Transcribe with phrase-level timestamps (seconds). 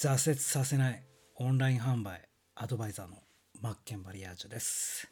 [0.00, 1.02] 挫折させない
[1.38, 2.20] オンライン販売
[2.54, 3.16] アドバイザーの
[3.60, 5.08] マッケンバリアージュです。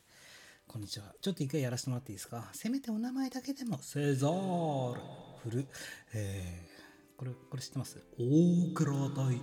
[0.69, 1.07] こんにちは。
[1.21, 2.48] ちょっと一回やらせてもらっていいですか？
[2.53, 5.01] せめてお名前だけでも、セザール
[5.43, 5.67] フル。
[6.14, 8.01] えー、これ、これ知ってます？
[8.17, 9.41] 大倉大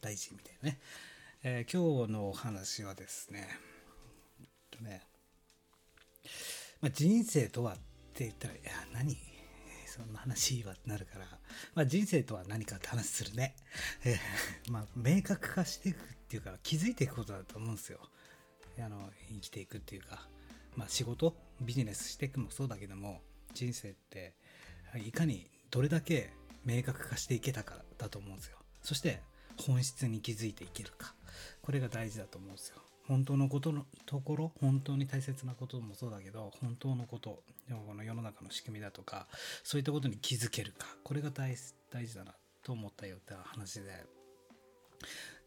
[0.00, 0.80] 大臣みたいなね。
[1.44, 3.48] えー今日のお話はですね、
[4.40, 4.46] えっ
[4.76, 5.06] とね、
[6.80, 7.76] まあ、人生とはっ
[8.12, 9.16] て言ったら、いや、何？
[9.96, 11.24] そんな話はなるから、
[11.74, 13.54] まあ、人生とは何かって話するね。
[14.04, 15.98] えーまあ、明確化していくっ
[16.28, 18.00] ていうか、気づいていくことだと思うんですよ。
[18.84, 20.28] あの生きていくっていうか、
[20.76, 23.20] まあ、仕事ビジネスしていくもそうだけども
[23.54, 24.34] 人生って
[25.06, 26.32] いかにどれだけ
[26.64, 29.22] 明確化していけたかだと思うんですよそして
[29.66, 31.14] 本質に気づいていけるか
[31.62, 32.76] これが大事だと思うんですよ
[33.08, 37.42] 本当のことのところ本当に大切なこともそうだけど本当のこと
[37.86, 39.26] この世の中の仕組みだとか
[39.62, 44.04] そういったことに気づけるかこれが大事だなと思ったよって話で。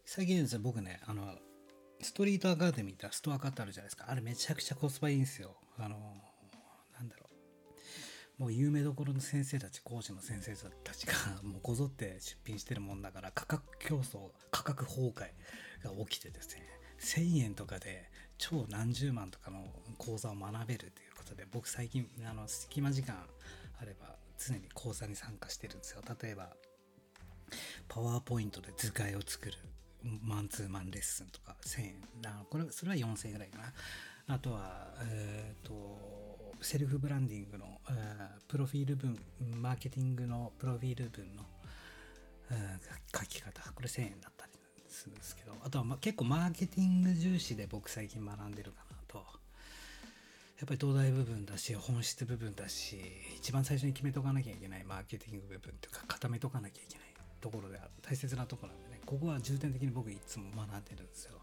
[0.06, 1.36] 最近ですね僕ねあの
[2.02, 4.06] ストリートアカデミーってストアカってあるじゃないですか。
[4.08, 5.56] あれめちゃくちゃコスパいいんですよ。
[5.78, 5.98] あの
[6.98, 7.30] なんだろ
[8.40, 8.42] う。
[8.42, 11.14] もう有名どころの先生たち講師の先生たちが
[11.44, 15.20] もうこぞって出品してるもんだから価格競争価格崩壊
[15.84, 16.79] が起きてですね。
[17.00, 19.66] 1000円とかで超何十万とかの
[19.98, 23.16] 講座を学べるということで僕最近あの隙間時間
[23.82, 26.02] あれば常に講座に参加してるんですよ。
[26.22, 26.50] 例えば
[27.88, 29.54] パワーポイントで図解を作る
[30.04, 33.74] マンツーマンレッスンとか1000円あこれそれは4000円ぐらいかな。
[34.28, 39.16] あとはえっ、とセルフブランディングの、えープロフィール文
[39.62, 41.44] マーケティングのプロフィール文の、
[42.52, 43.62] えー書き方。
[43.74, 44.49] これ1000円だった
[45.00, 49.18] するんですけどあとは、ま、結構マーケティング重視で僕最近学んでるかなと。
[50.60, 53.00] やっぱり東大部分だし本質部分だし
[53.38, 57.08] 一番最初に決めとかなきゃいけないマーケティング部分というか固めとかなきゃいけない
[57.40, 61.40] ところで大切なとこなんでねここは重点的に僕いつも学んでるんですよ。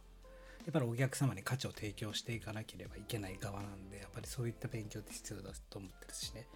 [0.67, 6.47] やっぱりお客様に価値を提供していかなければいけない側なんでやっぱりそういった勉強って必要だと思ってるしね。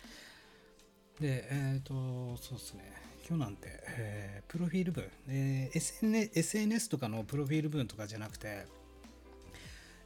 [1.21, 1.95] でえっ、と
[2.37, 3.10] そうですね。
[3.31, 8.67] 今日なんて、えープロフィール文、えー SN、SNS とかのプロフィール文とかじゃなくて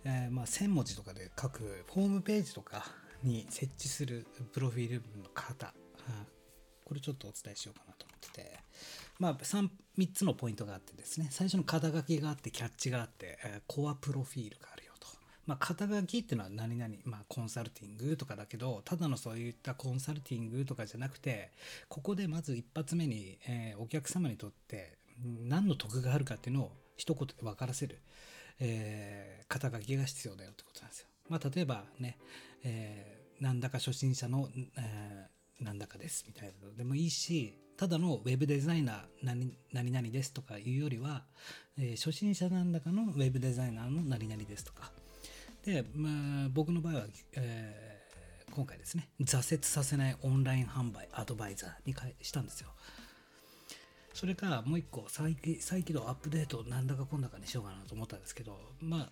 [0.05, 2.85] えーまあ、1000文字とかで書くホームページとか
[3.23, 6.27] に設置するプロフィール文の型、うん
[6.85, 8.59] これちょっとお伝えしようかなと思ってて、
[9.19, 11.29] まあ、3, 3つのポイントがあってですね。
[11.31, 14.74] 最初の肩書きがあってキャッチがあって、えーコアプロフィールがあるよと。
[15.47, 21.51] まあ、肩書きっていうのは何々、まあ、コンサルティングとかだけどただのそういったコンサルティングとかじゃなくて
[21.89, 24.97] ここでまず一発目に、えーお客様にとって
[25.47, 28.01] 何の得があるかっていうのを一言で分からせる、
[28.61, 31.09] えー肩書きが必要だよってことなんですよ。
[31.29, 32.19] まあ、例えばね、
[32.65, 41.25] えーなんだか初心者の、えーなんだかですみたいなのでもいいしただのウェブデザイナー何何々ですとかいうよりは、
[41.79, 44.93] えー初心者なんだかのウェブデザイナーの何々ですとか
[45.65, 47.03] で、まあ、僕の場合は、
[47.37, 47.95] えー
[48.55, 52.69] 今回ですね挫折させないオンライン販売アドバイザーに変えしたんですよ。
[54.13, 59.11] それからもう一個再起再起動アップデートなんだかこんだかにしようかなと思ったんですけどまあ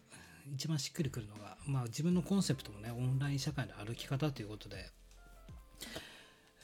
[0.54, 4.90] 一番しっくりくるのが、まあ、自分のコンセプトもねオンライン社会の歩き方ということで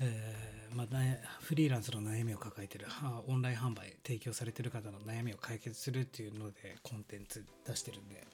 [0.00, 2.86] えーまあ、ねフリーランスの悩みを抱えてる
[3.26, 8.24] オンライン販売提供されてる方の悩みを解決するっていうのでコンテンツ出してるんで、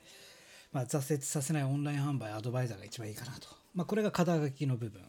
[0.74, 5.00] まあ、挫折させないオンライン販売アドバイザーが一番いいかなと、まあ、これが肩書きの部分。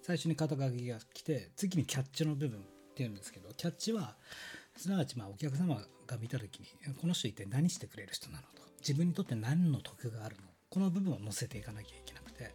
[0.00, 2.62] 最初に肩書きが来て次にキャッチの部分っ
[2.96, 4.16] ていうんですけどキャッチは
[4.76, 5.76] すなわちまあお客様
[6.08, 6.66] が見た時に
[7.00, 8.62] この人一体何してくれる人なのと。
[8.80, 10.42] 自分にとって何の得があるの。
[10.70, 12.11] この部分を載せていかなきゃいけない。
[12.42, 12.54] て、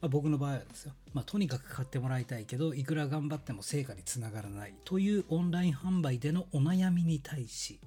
[0.00, 7.80] まあ、僕の場合はですよ、まあ、とにかく買ってもらいたいけどいくら頑張っても成果につながらないというオンライン販売でのお悩みに対し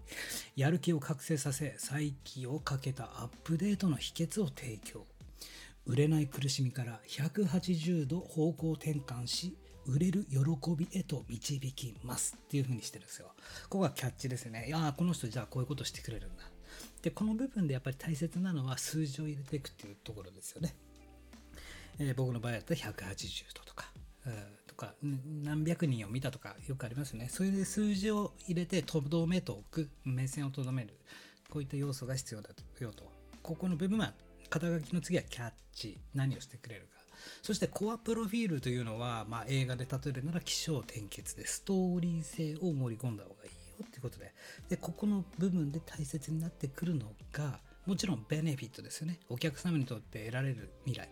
[0.55, 5.05] やる気を覚醒させ再起をかけたアップデートの秘訣を提供
[5.85, 9.57] 売れない苦しみから180度方向転換し
[9.87, 10.39] 売れる喜
[10.77, 13.31] びへと導きますっていう風にしてるんですよ。
[13.69, 14.65] ここがキャッチですね。
[14.67, 16.43] いやこの人じゃあこういうことしてくれるんだ。
[17.01, 20.75] でこの部分でやっぱり大切なのは数字を入れていくっていうところですよね。
[21.99, 23.91] えー僕の場合だったら180度とか、
[24.67, 24.93] とか
[25.43, 27.29] 何百人を見たとかよくありますよね。
[27.29, 30.97] それで数字を入れてとどめと置く目線をとどめる
[31.49, 32.49] こういった要素が必要だ
[32.79, 33.03] よと。
[33.41, 34.13] ここの部分は
[34.49, 36.99] 肩書きの次はキャッチ何をしてくれるか
[37.41, 43.49] そしてコアプロフィールというのは、まあ、映画で例えるなら起承転結でストーリー性を盛り込んだ方がいい
[43.79, 44.33] よっていうことで
[44.69, 51.09] でここの部分で大切になってくるのがもちろんベネフィットですよねお客様にとって得られる未来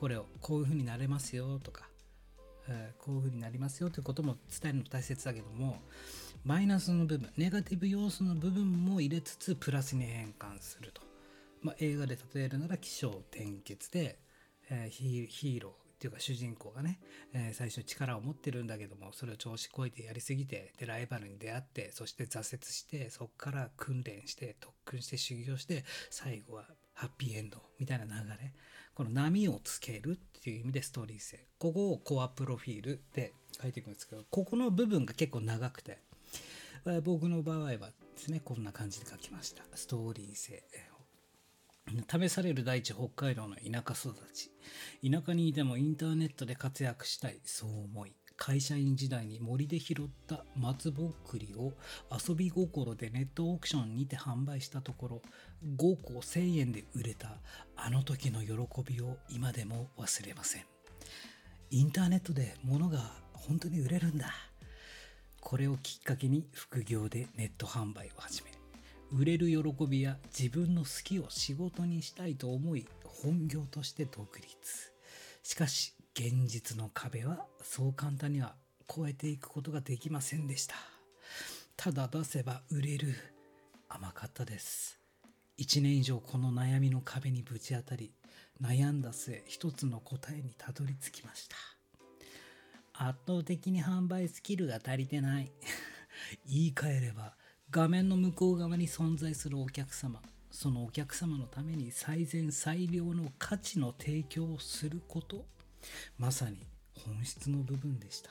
[0.00, 1.86] これをこういうふうになれますよとか、
[2.70, 5.82] えこういう風になりますよということも伝えるの大切だけども
[6.42, 11.02] マイナスの部分ネガティブ要素の部分も入れつつプラスに変換すると、
[11.60, 14.18] まあ、映画で例えるなら起承転結で、
[14.70, 16.98] えヒーヒーローっていうか主人公がね、
[17.34, 26.64] えー最初力を持ってるんだけどもそれを調子こいてやりすぎてでライバルに出会ってそして挫折してそこから訓練して特訓して修行して最後は
[26.94, 28.54] ハッピーエンドみたいな流れ。
[29.00, 31.46] この波をつけるっていう意味でストーリー性。
[31.58, 36.02] ここをコアプロフィールで書いていくんですけどここの部分が結構長くて
[37.02, 37.78] 僕の場合はで
[38.16, 39.62] すねこんな感じで書きました。
[39.74, 40.62] ストーリー性
[42.20, 44.50] 試される大地北海道の田舎育ち。
[45.10, 47.40] 田舎にいてもインターネットで活躍したい。
[47.42, 48.12] そう思い。
[48.40, 49.96] 会社員時代に森で拾っ
[50.26, 51.74] た松ぼっくりを
[52.10, 55.22] 遊び心でネットオークションにて販売したところ
[55.76, 57.36] 5個1000円で売れた
[57.76, 60.64] あの時の喜びを今でも忘れません。
[61.70, 64.32] インターネットで物が本当に売れるんだ。
[65.42, 68.50] これをきっかけに副業でネット販売を始め
[69.12, 74.48] 売れる喜びや自分の好きを仕事にしたいと思い本業として独立。
[75.42, 78.54] しかし現実の壁はそう簡単には
[78.90, 80.74] 越えていくことができませんでした。
[81.78, 83.14] ただ出せば売れる。
[83.88, 85.00] 甘かったです。
[85.56, 88.12] 1年以上この悩みの壁にぶち当たり
[88.60, 91.56] 悩んだ末一つの答えにたどり着きました。
[92.92, 95.50] 圧倒的に販売スキルが足りてない。
[96.44, 97.34] 言い換えれば
[97.70, 100.20] 画面の向こう側に存在するお客様
[100.50, 105.46] そのお客様のために最善最良の価値の提供をすること
[106.18, 106.66] まさに
[107.04, 108.30] 本質の部分でした。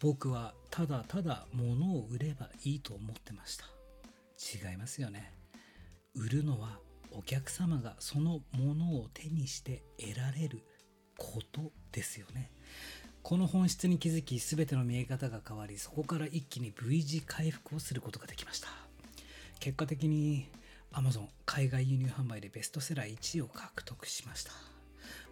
[0.00, 3.66] 僕はただただ物を売ればいいと思ってました。
[4.70, 5.32] 違いますよね。
[6.14, 6.78] 売るのは
[7.12, 10.62] お客様がそのものを手にして得られる
[11.18, 12.50] ことですよね。
[13.22, 18.68] この本質に気づき全ての見え方が変わりそこから一気に V 字回復をすることができました。
[19.58, 20.48] 結果的に
[20.92, 24.69] Amazon 海外輸入販売でベストセラー1位を獲得しました。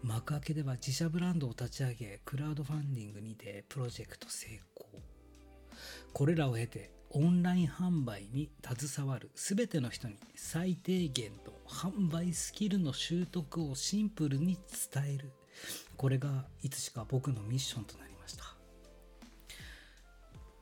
[0.02, 4.46] 幕開けでは自社ブランドを立ち上げクラウドファンディングにてプロジェクト成
[4.76, 4.88] 功。
[6.12, 14.58] これらを経てオンライン販売に携わる全ての人に最低限の販売スキルの習得をシンプルに
[14.92, 15.32] 伝える。
[15.96, 18.44] これがいつしか僕のミッションとなりました。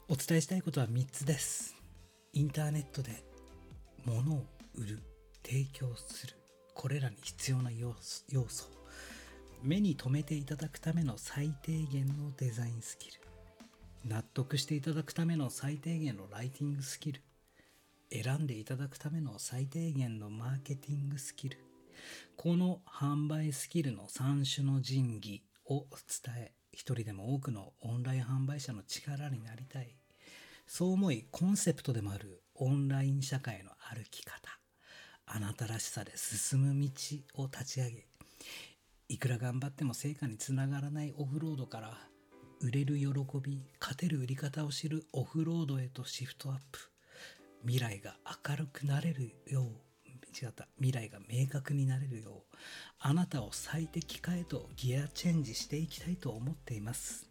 [0.08, 1.74] お伝えしたいことは3つです。
[2.32, 3.24] インターネットで
[4.04, 4.44] 物を
[4.74, 5.02] 売る
[5.44, 6.34] 提供する。
[6.74, 8.75] これらに必要な要素要素。
[9.62, 13.20] 目に留めていただくための最低限のデザインスキル。
[14.04, 17.22] 納得していただくための最低限のライティングスキル。
[18.10, 21.58] 選んでいただくための最低限のマーケティングスキル。
[22.36, 29.96] この販売スキルの3種の神器を伝え一人でも多くのオンライン販売者の力になりたい。
[30.66, 34.56] そう思いコンセプトでもあるオンライン社会の歩き方。
[35.26, 36.90] あなたらしさで進む道
[37.42, 38.06] を立ち上げ
[39.08, 41.96] いくら頑張っても成果につながらないオフロードから
[42.60, 43.06] 売れる喜
[43.40, 46.80] び勝てる売り方を知るオフロードへとシフトアップ。
[47.62, 48.16] 未来が
[48.48, 49.64] 明るくなれるよう
[50.36, 50.66] 違った。
[50.76, 52.56] 未来が明確になれるよう
[52.98, 57.30] あなたを最適化へとギアチェンジしていきたいと思っています。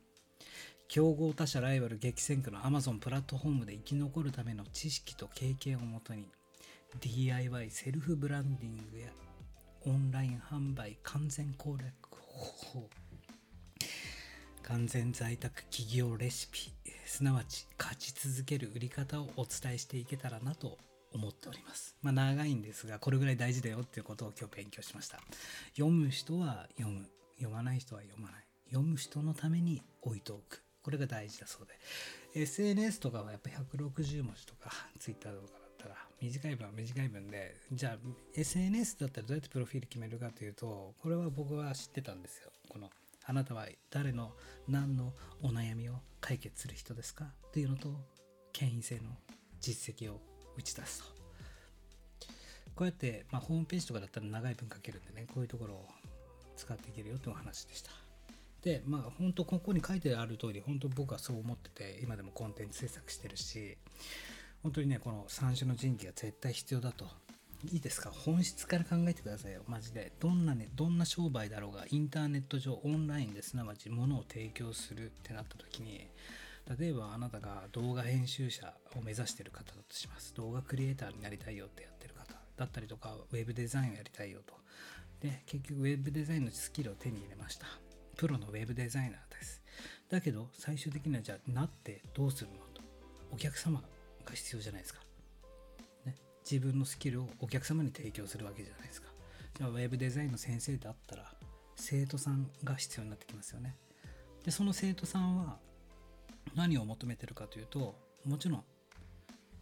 [0.88, 6.28] 競合他社ライバル激戦区の Amazon プラットフォームで生き残るための知識と経験をもとに
[7.02, 9.10] DIY セルフブランディングや
[9.88, 12.90] オンライン販売完全攻略方法
[14.64, 16.74] 完全在宅企業レシピ
[17.06, 20.80] すなわち勝ち続ける売り方をお伝えしていけたらなと
[21.14, 21.96] 思っております。
[22.02, 25.20] まあ長いんですがこれぐらい大事だよっていうことを今日勉強しました。
[25.76, 31.68] 読む人は読む読まない人は読まない読む人のために置いておくこれが大事だそう
[32.34, 35.65] で SNS とかはやっぱ160文字とか Twitter とか
[36.26, 37.98] 短い文は短い文でじゃあ
[38.34, 42.50] SNS だったらどうやってプロフィール決めるかというとこれは僕は知ってたんですよ。
[42.68, 42.90] この
[43.28, 44.32] あなたは誰の
[44.68, 45.14] 何の
[45.44, 47.26] お悩みを解決する人ですか？
[47.26, 47.90] っていうのと
[48.54, 49.02] 権威性の
[49.60, 50.20] 実績を
[50.58, 51.16] 打ち出すと。
[52.76, 55.88] こうやって、まあ、ホームページとかだったら長い文書けるんでねこういうところを
[56.58, 57.92] 使っていけるよってお話でした。
[58.64, 63.78] でまあ本当ここに書いてある通り本当僕はそう思ってて今でもコンテンツ制作してるし
[64.66, 67.06] 本当にねこの三種の神器が絶対必要だと。
[67.72, 68.10] いいですか？
[68.10, 69.62] 本質から考えてくださいよ。
[69.68, 70.12] マジで。
[70.20, 76.08] どんなねどんな商売だろうがインターネット上オンラインですなわち物を提供するってなった時に
[76.80, 80.34] 例えばあなたが動画編集者を目指してる方だとします。
[80.34, 82.34] 動画クリエイターになりたいよってやってる方。
[82.58, 84.56] だったりとかウェブデザインをやりたいよと。
[85.22, 87.68] で結局ウェブデザインのスキルを手に入れました。
[88.18, 89.62] プロのウェブデザイナーです。
[90.10, 92.82] だけど最終的にはじゃあなってどうするのと。
[93.32, 93.88] お客様が
[94.26, 95.00] が必要じゃないですか、
[96.06, 96.16] ね、
[96.50, 99.10] 自分のスキルをお客様に提供するわけじゃないですか。
[99.58, 101.32] じゃあウェブデザインの先生であったら
[101.76, 103.76] 生徒さんが必要になってきますよね。
[104.44, 105.58] でその生徒さんは
[106.56, 108.64] 何を求めてるかというともちろん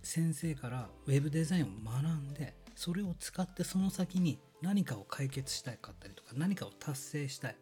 [0.01, 7.55] 先生からウェブデザインを学んでそれを使ってその先に何かを解決したいかったりとか何かを達成したい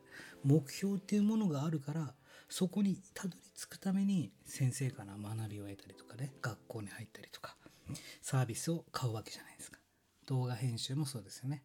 [0.44, 2.14] 目標っていうものがあるから
[2.52, 7.56] そこにたどり着くために先生から学びを得たりとかね学校に入ったりとか
[8.22, 9.80] サービスを買うわけじゃないですか。
[10.28, 11.64] 動画編集もそうですよね。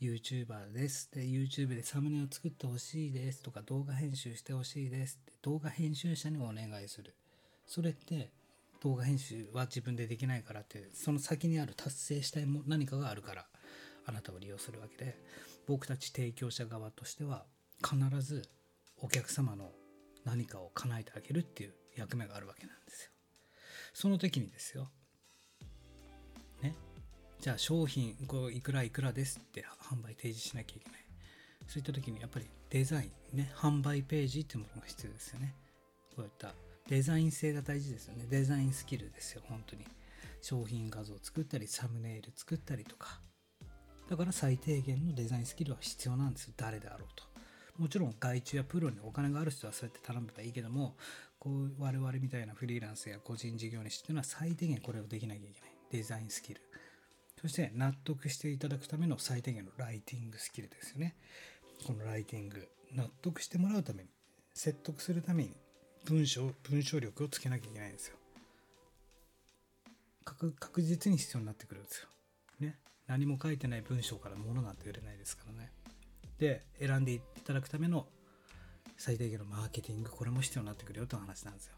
[0.00, 7.14] YouTuber ですで YouTube でサムネを作ってほしいですとか動画編集してほしいですって動画編集者にお願いする。
[7.66, 8.30] それって
[8.82, 13.44] 動画編集は自分でできないからってその先にある達成したいも何かがあるから
[14.06, 15.14] あなたを利用するわけで
[15.66, 17.44] 僕たち提供者側としては
[17.84, 18.48] 必ず
[18.96, 19.72] お客様の
[20.24, 23.10] 何かを叶えてあげるっていう役目があるわけなんですよ。
[23.94, 24.88] その時にですよ。
[26.62, 26.74] ね。
[27.40, 31.04] じゃあ商品こういくらいくらですって販売提示しなきゃいけない。
[31.66, 35.54] そういった時にやっぱりデザインね、販売ページっていうものが必要ですよね。
[36.16, 36.54] こういった
[36.88, 38.26] デザイン性が大事ですよね。
[38.28, 39.86] デザインスキルですよ、本当に。
[40.40, 43.20] 商品画像を作ったり、サムネイル作ったりとか。
[44.10, 46.54] だから最低限のデザインスキルは必要なんですよ。
[46.56, 47.31] 誰であろうと。
[47.78, 50.94] もちろん外注やプロにお金がある人はそうやって頼めばいいけども
[51.38, 55.70] こう我々みたいなフリーランスや個人事業主っていうのは最低限これをできなきゃいけない。
[55.90, 56.60] デザインスキル。
[57.40, 61.16] そして納得していただくための最低限のライティングスキルですよね。
[61.84, 62.68] このライティング。
[62.94, 64.10] 納得してもらうために
[64.54, 65.54] 説得するために
[66.04, 68.16] 文章文章力をつけなきゃいけないんですよ。
[70.24, 72.08] 確実に必要になってくるんですよ。
[72.60, 72.78] ね。
[73.08, 75.72] 何も書いてない文章から物なんて売れないですからね。
[76.42, 78.04] で選んでいただくための
[78.96, 81.74] 最低限のマーケティングこれも必要になってくるよという話なんですよ。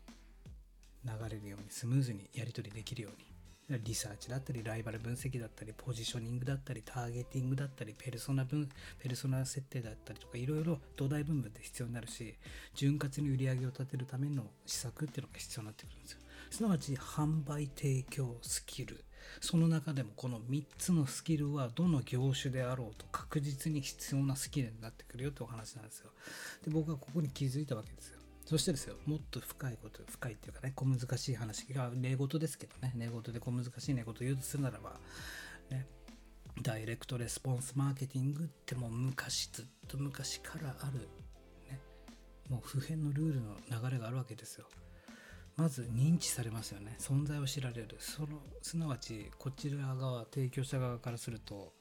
[1.04, 3.78] 流れるようにスムーズにやり取りできるように。
[3.82, 8.68] リサーチだったりライバル分析だったりポジショニングだったりターゲティングだったりペルソナ分
[8.98, 12.34] ペルソナ設定だったりとかいろいろ土台分分で必要になるし
[12.74, 16.18] 潤滑に売り上げを立てるための施策っていうのが必要になってくるんですよ。
[16.50, 19.02] すなわち販売提供スキル。
[19.40, 26.10] その中でもこの3つのスキルはどの業種であろうと確実に必要なスキルになってくるよってお話なんですよ
[26.64, 35.00] で僕はここに気づいたわけですよそしてですよ、もっと深いこと、深いっていうかね、小難しい話が、寝言ですけどね、寝言で小難しい寝言言うとするならば、
[35.70, 35.86] ね、
[36.60, 41.08] ダイレクトレスポンスマーケティングってもう昔、ずっと昔からある、
[41.70, 41.80] ね、
[42.50, 44.66] もう普遍のルールの流れがあるわけですよ。
[45.56, 46.96] まず認知されますよね。
[46.98, 47.96] 存在を知られる。
[47.98, 51.72] その、すなわち、こちら側、提供者側からすると、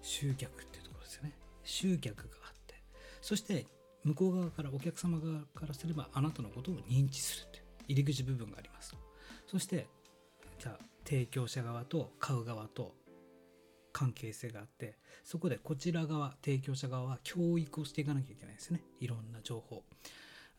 [0.00, 1.32] 集客っていうところですよね。
[1.64, 2.74] 集客があって、
[3.20, 3.66] そして
[4.06, 8.94] 向こう側からお客様側からすればあなたのことを認知するという入り口部分があります
[9.48, 9.88] そして
[10.60, 12.94] じゃあ提供者側と買う側と
[13.92, 19.82] 関係性があってそこでこちら側提供者側は教育をしていかなきゃいけないですねいろんな情報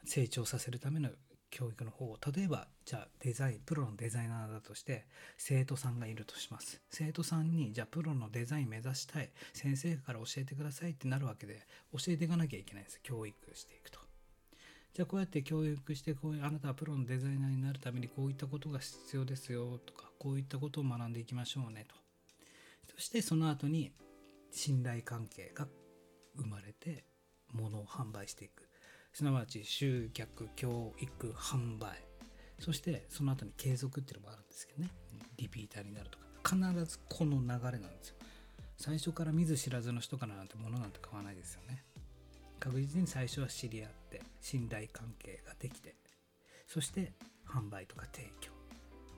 [0.03, 1.09] 成長させるための
[1.49, 5.05] 教育の方を例えばじゃあデザインプロのデザイナーだとして
[5.37, 6.81] 生徒さんがいるとします。
[6.89, 13.99] 生徒さんにじゃあプロのデザイン目指したい先生から教えてくださいってなるわけで教えていかなきゃいけないんです教育していくと。
[14.93, 21.95] じゃあこうやって教育してこういうあなたはプロのデザイナーになるためにこういったことが必要ですよとかこういったことを学んでいきましょうねと。
[22.95, 23.91] そしてその後に
[24.51, 25.67] 信頼関係が
[26.35, 27.03] 生まれて
[27.53, 28.66] 物を販売していく。
[29.17, 31.97] すなわち集客教育販売。
[32.59, 34.91] そしてその後に継続っていうのもあるんですけどね。
[35.37, 36.25] リピーターになるとか。
[36.55, 38.15] 必ずこの流れなんですよ。
[38.77, 41.83] 最初から見ず知らずの人からなんてものなんて買わないですよね。
[42.59, 45.95] 確実に最初は知り合って信頼関係ができて
[46.67, 47.13] そして
[47.49, 48.51] 販売とか提供。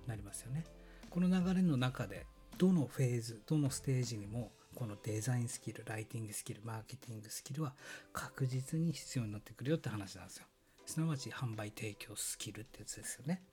[0.07, 0.63] なりますよね。
[1.09, 2.25] この流れの中で
[2.57, 7.73] どのフェーズどのステージにもこのデザインスキル、ライティングスキル、マーケティングスキルは
[8.13, 10.45] 確実に必要になってくるよって話なんですよ。
[10.85, 13.43] すなわち販売提供スキルってやつですよね。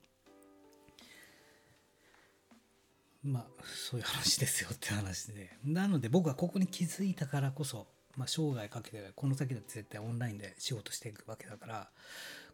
[3.23, 5.51] まあそういう話ですよって話で。
[5.65, 11.89] なので僕はここに気づいたからこそ、まあ、生涯かけてこの先だって絶対オンラインで仕事していくわけだから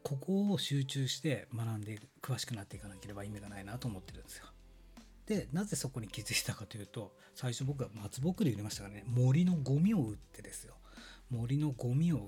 [0.04, 4.46] ここを集中して学んで詳しくなっていかなければ意味がないなと思ってるんですよ。
[5.28, 9.04] でなぜそこに気づいたかというと最初僕は松ぼっくり売りましたからね。
[9.08, 10.76] 森のゴミを売ってですよ。
[11.30, 12.24] 森のゴミを売っ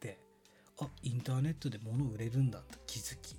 [0.00, 0.18] て
[0.80, 3.36] あインターネットで物売れるんだと気づき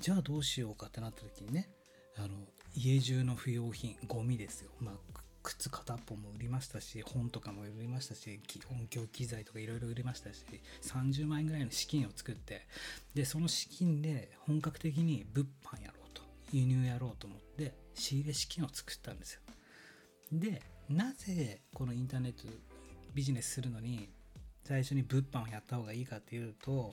[0.00, 1.68] じゃあどうしようかってなった時にね
[2.16, 2.28] あの
[2.74, 4.70] 家中の不要品ゴミですよ。
[4.80, 4.94] まあ
[5.44, 8.40] 靴片っぽも売りましたし本とかも売りましたし
[8.70, 10.42] 音響機材とかいろいろ売りましたし
[10.82, 12.66] 30万円ぐらいの資金を作って
[13.14, 15.92] でその資金で本格的に物販や
[16.58, 19.40] 輸入やろうと思って仕入れ資金を作ったんですよ。
[20.32, 22.48] でなぜこのインターネット
[23.14, 24.08] ビジネスするのに
[24.64, 26.92] 最初に物販をやった方がいいかっていうと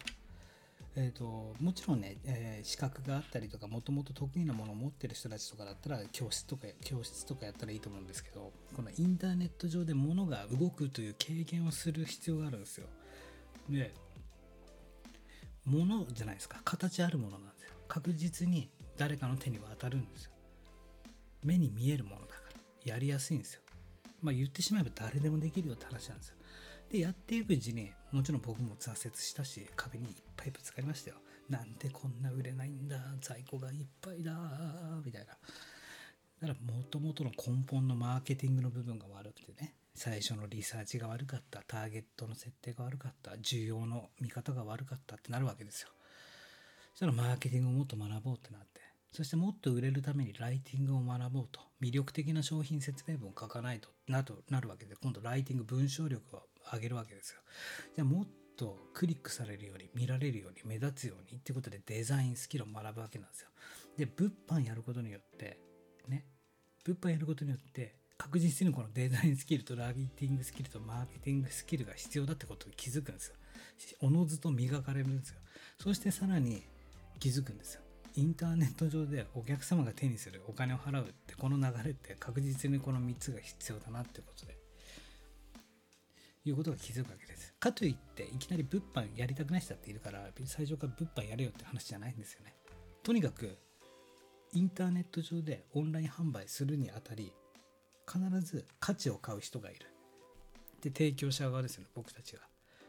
[0.96, 12.88] えーと、もちろんね、えー、資格があったりとかもともと得意なものを持ってる人たちとかだったら教室とか教室とかやったらいいと思うんですけどこのインターネット上で物が動くという経験をする必要があるんですよ。
[13.70, 13.94] で
[15.66, 16.60] 物じゃないですか。
[16.66, 17.74] 形あるものなんですよ。
[17.88, 18.70] 確実に
[19.02, 20.32] 誰かの手に渡るんですよ。
[21.44, 22.34] 目に見えるものだか
[22.86, 22.94] ら。
[22.94, 23.62] やりやすいんですよ。
[24.22, 26.36] まあ言ってしまえば誰でもできるよって話なんですよ。
[26.92, 31.16] でやっていくうちにもちろん僕も挫折したし壁にいっぱいぶつかりましたよ。
[31.50, 34.34] なんでこんな売れないんだ在庫がいっぱいだ
[35.04, 35.30] みたいな。
[36.48, 45.90] だからもともとの根本のマーケティングの部分が悪くてね最初のリサーチが悪かったターゲットの設定が悪かった需要の見方が悪かったってなるわけですよ。
[46.92, 48.91] そしたらマーケティングをもっと学ぼうってなって。
[49.12, 57.42] そしてもっと売れるためにライティングを学ぼうと魅力的な商品説明文を書かないとなとなるわけで今度ライティング文章力を上げるわけですよ。
[57.96, 63.50] じゃあもっとクリックされるように見られるように目立つようにってことでデザインスキルを学ぶわけなんですよ。
[63.98, 65.60] で物販やることによって
[66.08, 66.26] ね
[66.86, 73.36] 物販やることによって確実にこのデザインスキルとライティングスキルとマーケティングスキルが必要だってことに気づくんですよ。
[74.00, 75.40] おのずと磨かれるんですよ。
[75.80, 76.64] そしてさらに
[77.20, 77.82] 気づくんですよ。
[78.16, 84.58] インターネット上でお客様が手にするお金を払うってこの流れって確実にこの3つが必要だなってことで
[86.44, 87.54] いうことが気づくわけです。
[87.60, 92.54] かといっていきなり物販やりたくない人だっているから最初から物販やれよって話じゃないんですよね。
[93.04, 93.58] とにかく
[94.54, 97.32] インターネット上でオンライン販売するにあたり
[98.12, 99.88] 必ず価値を買う人がいる。
[100.82, 102.42] で提供者側ですよね僕たちが。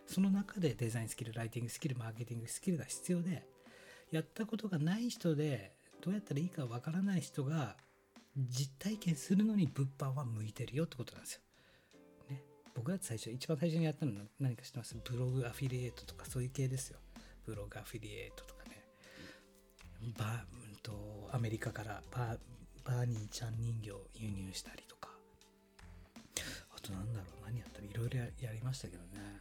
[0.07, 3.47] その中でデザインスキルライティングスキルマーケティングスキルが必要で
[4.13, 5.73] やったことがない人で
[6.05, 7.77] どうやったらいいかわからない人が
[8.37, 11.41] 実体験するのに物販は向いてるよってことなんですよ。
[12.31, 12.43] ね、
[12.75, 14.97] 僕だって最初一番最初にやったのは何か知ってます？
[15.03, 16.99] ブログアフィリエイトとかそういう系ですよ。
[17.47, 18.85] ブログアフィリエイトとかね。
[20.19, 22.37] バうんとアメリカからバ
[22.85, 25.11] バーニーちゃん人形輸入したりとか。
[26.77, 27.45] あとなんだろう？
[27.47, 29.41] 何やったらいろいろやりましたけどね。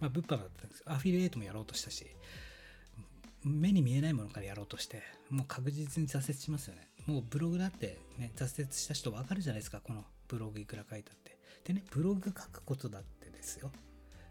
[0.00, 2.06] まあ、物販だったんですアフィリエイトもやろうとしたし、
[3.44, 6.88] 目に見えないものからやろうとして、もう確実に挫折しますよね。
[7.06, 11.38] もうブログだってね、挫折した人わかるじゃないですか、このブログいくら書いたって。
[11.64, 13.70] でね、ブログ書くことだってですよ。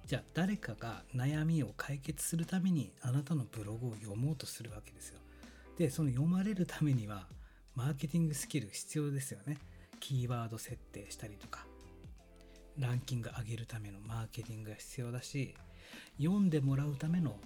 [0.05, 5.19] じゃあ誰かが悩みを解決するためにあなたのブログを読もうとするわけですよ。
[5.77, 7.27] で、その読まれるためには
[7.75, 9.57] マーケティングスキル必要ですよね。
[9.99, 11.65] キーワード設定したりとか、
[12.79, 15.53] ランキング上げるためのマーケティングが必要だし
[16.17, 17.37] 読んでもらうための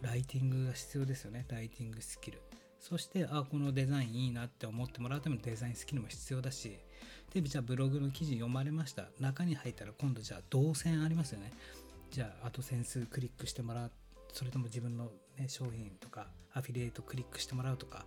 [0.00, 1.44] ライティングが必要ですよね。
[1.48, 2.40] ライティングスキル。
[2.78, 6.78] そしてあこのデザインいいなって思ってもらうためのデザインスキルも必要だし。
[7.34, 9.08] でじゃあブログの記事読まれました。
[9.18, 11.52] 中に入ったら今度じゃあ動線ありますよね。
[12.10, 13.90] じゃああとセンスクリックしてもらう。
[14.32, 18.06] それとも自分の、ね、商品とかアフィリエイトクリックしてもらうとか。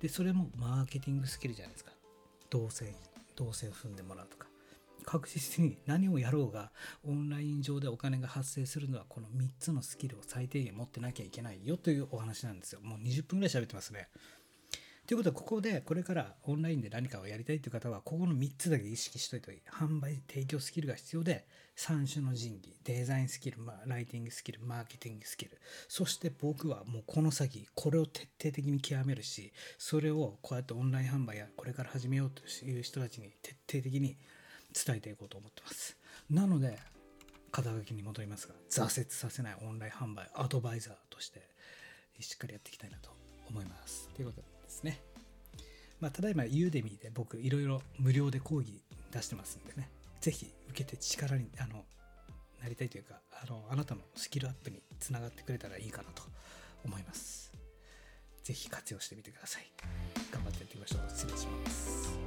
[0.00, 1.92] でそれもマーケティングスキルじゃないですか。
[2.48, 2.94] 動線
[3.36, 4.51] 動線を踏んでもらうとか。
[5.04, 6.70] 確実に何をやろうが
[7.04, 12.80] オンライン上でお金が発生するのはこの3つのスキルを最低限持ってなきゃいけないよというお話なんですよ。
[12.82, 14.08] もう20分ぐらい喋ってますね。
[15.06, 19.62] ということはここでこれからオンラインで何かをやりたいという方はここの3つだけ意識しといていい。
[19.68, 21.44] 販売提供スキルが必要で
[21.76, 34.16] 3種の神器デザインスキル、ライティングスキルマーケティングスキルそして僕はもうこの先これを徹底的に極めるしそれをこうやってオンライン販売やこれから始めようという人たちに徹底的に
[34.72, 35.96] 伝えていこうと思ってます。
[36.30, 36.78] なので、
[37.50, 41.46] 肩書きに戻りますが、挫折させないオンライン販売アドバイザーとして
[42.18, 43.10] しっかりやっていきたいなと
[43.48, 44.08] 思います。
[44.14, 45.00] ということですね。
[46.00, 48.82] まあ、ただいまユーデミーで僕いろいろ無料で講義
[49.12, 49.88] 出してますんでね、
[50.20, 51.84] ぜひ受けて力にあの
[52.60, 56.22] なりたいというかあの、あなたのスキルアップにつながってくれたらいいかなと
[56.84, 57.52] 思います。
[58.42, 59.70] ぜひ活用してみてください。
[60.32, 61.08] 頑張ってやっていきましょう。
[61.08, 62.21] 失礼します。